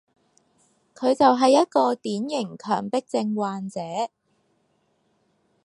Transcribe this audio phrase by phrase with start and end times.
[0.95, 3.79] 佢就係一個典型強迫症患者